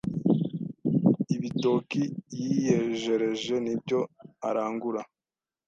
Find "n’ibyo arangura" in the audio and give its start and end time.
3.63-5.01